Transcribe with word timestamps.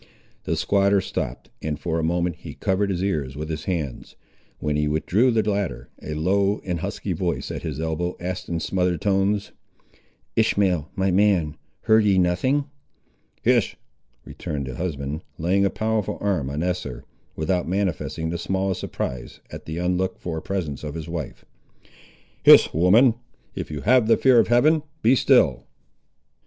The 0.45 0.55
squatter 0.55 0.99
stopped, 0.99 1.51
and 1.61 1.79
for 1.79 1.99
a 1.99 2.03
moment 2.03 2.37
he 2.37 2.55
covered 2.55 2.89
his 2.89 3.03
ears 3.03 3.35
with 3.35 3.49
his 3.51 3.65
hands. 3.65 4.15
When 4.57 4.75
he 4.75 4.87
withdrew 4.87 5.29
the 5.29 5.47
latter, 5.47 5.89
a 6.01 6.15
low 6.15 6.59
and 6.65 6.79
husky 6.79 7.13
voice 7.13 7.51
at 7.51 7.61
his 7.61 7.79
elbow 7.79 8.15
asked 8.19 8.49
in 8.49 8.59
smothered 8.59 8.99
tones— 8.99 9.51
"Ishmael, 10.35 10.89
my 10.95 11.11
man, 11.11 11.55
heard 11.81 12.03
ye 12.03 12.17
nothing?" 12.17 12.65
"Hist," 13.43 13.75
returned 14.25 14.65
the 14.65 14.73
husband, 14.73 15.21
laying 15.37 15.65
a 15.65 15.69
powerful 15.69 16.17
arm 16.19 16.49
on 16.49 16.63
Esther, 16.63 17.03
without 17.35 17.67
manifesting 17.67 18.31
the 18.31 18.39
smallest 18.39 18.79
surprise 18.79 19.39
at 19.51 19.65
the 19.67 19.77
unlooked 19.77 20.17
for 20.19 20.41
presence 20.41 20.83
of 20.83 20.95
his 20.95 21.07
wife. 21.07 21.45
"Hist, 22.41 22.73
woman! 22.73 23.13
if 23.53 23.69
you 23.69 23.81
have 23.81 24.07
the 24.07 24.17
fear 24.17 24.39
of 24.39 24.47
Heaven, 24.47 24.81
be 25.03 25.15
still!" 25.15 25.67